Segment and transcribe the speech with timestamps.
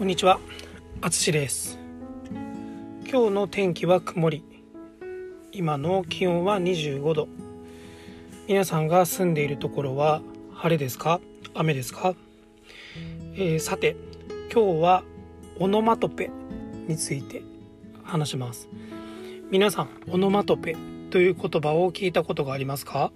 [0.00, 0.40] こんにちは、
[1.02, 1.78] あつしです。
[3.06, 4.42] 今日の天気は曇り。
[5.52, 7.28] 今の気温は25度。
[8.48, 10.22] 皆さんが住んでいるところは
[10.54, 11.20] 晴れですか？
[11.52, 12.14] 雨ですか、
[13.34, 13.94] えーさて、
[14.50, 15.02] 今日は
[15.58, 16.30] オノマトペ
[16.88, 17.42] について
[18.02, 18.70] 話します。
[19.50, 20.78] 皆さん、オノマトペ
[21.10, 23.12] という言葉を聞いたことがありますか？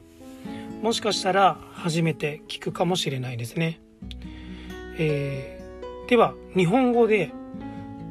[0.83, 3.81] もしかしたら初めて聞くかもしれないですね。
[4.99, 5.54] えー
[6.07, 7.33] では日本語で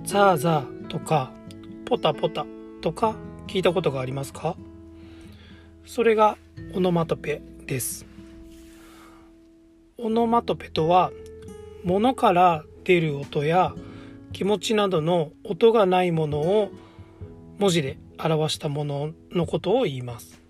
[0.04, 1.32] ザーザーとか
[1.86, 2.46] ポタポタ
[2.82, 3.16] とか
[3.48, 4.56] 聞いたことがありますか？
[5.86, 6.38] それが
[6.74, 8.06] オノマトペです。
[10.00, 11.12] オノマトペとは
[11.84, 13.74] 物から出る音や
[14.32, 16.72] 気持ちなどの音がないものを
[17.60, 20.42] 文字で表したもののことを言います。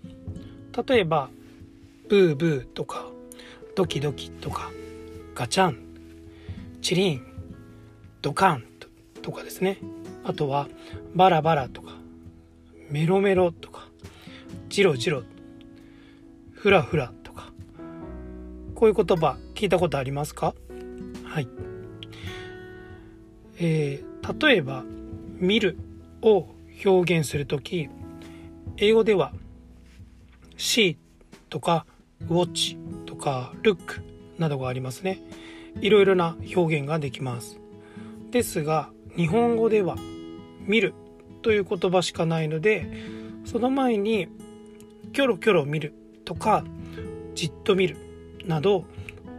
[0.88, 1.28] 例えば
[2.08, 3.06] ブーブーとか
[3.76, 4.70] ドキドキとか
[5.34, 5.78] ガチャン
[6.80, 7.33] チリン
[8.24, 8.64] ドカン
[9.20, 9.78] とかですね。
[10.24, 10.68] あとは
[11.14, 11.92] バラバラとか
[12.88, 13.88] メロメロとか
[14.70, 15.22] ジロジロ
[16.52, 17.52] フラフラとか。
[18.74, 20.54] こういう言葉聞いたことありますか？
[21.24, 21.48] はい。
[23.58, 24.14] えー
[24.48, 24.84] 例えば
[25.36, 25.76] 「見る」
[26.22, 26.48] を
[26.82, 27.90] 表現する時
[28.78, 29.34] 英語では
[30.56, 30.96] 「see」
[31.50, 31.84] とか
[32.26, 34.00] 「watch」とか「look」
[34.40, 35.20] などがありますね。
[35.82, 37.60] いろいろな表現ができます。
[38.34, 39.96] ですが日本語では
[40.66, 40.92] 「見る」
[41.42, 42.84] という言葉しかないので
[43.44, 44.26] その前に
[45.14, 45.94] 「キョロキョロ見る」
[46.26, 46.64] とか
[47.36, 47.96] 「じっと見る」
[48.44, 48.86] など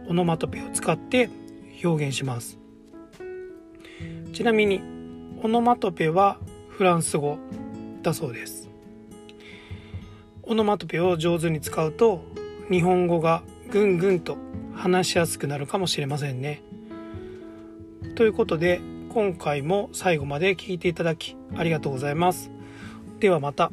[0.08, 1.28] オノマトペを使って
[1.84, 2.58] 表現します。
[4.32, 4.80] ちなみに
[5.42, 6.38] オノマトペは
[6.70, 7.38] フランス語
[8.02, 8.70] だそうです。
[10.42, 12.24] オノマトペを上手に使うと
[12.70, 14.38] 日本語がぐんぐんと
[14.74, 16.62] 話しやすくなるかもしれませんね。
[18.16, 18.80] ということで
[19.10, 22.50] 今回も最後まで聴いていただきありがとうございます
[23.20, 23.70] ではまた。